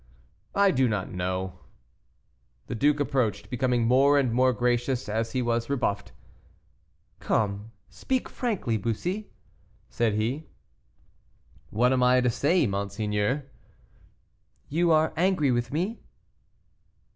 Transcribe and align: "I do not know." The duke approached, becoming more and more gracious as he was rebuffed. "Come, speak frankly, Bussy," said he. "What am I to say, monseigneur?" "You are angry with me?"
"I 0.55 0.71
do 0.71 0.89
not 0.89 1.11
know." 1.11 1.59
The 2.65 2.73
duke 2.73 2.99
approached, 2.99 3.51
becoming 3.51 3.83
more 3.85 4.17
and 4.17 4.33
more 4.33 4.51
gracious 4.51 5.07
as 5.07 5.33
he 5.33 5.43
was 5.43 5.69
rebuffed. 5.69 6.11
"Come, 7.19 7.69
speak 7.87 8.27
frankly, 8.27 8.77
Bussy," 8.77 9.29
said 9.91 10.15
he. 10.15 10.47
"What 11.69 11.93
am 11.93 12.01
I 12.01 12.19
to 12.19 12.31
say, 12.31 12.65
monseigneur?" 12.65 13.45
"You 14.69 14.89
are 14.89 15.13
angry 15.17 15.51
with 15.51 15.71
me?" 15.71 15.99